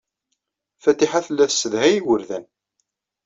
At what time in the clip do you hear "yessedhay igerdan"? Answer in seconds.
1.47-2.45